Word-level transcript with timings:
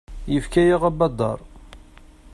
Yefka-yaɣ 0.33 0.81
abadaṛ. 0.89 1.39